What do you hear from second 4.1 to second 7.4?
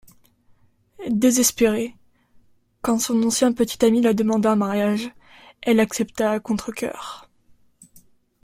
demande en mariage, elle accepte à contrecœur.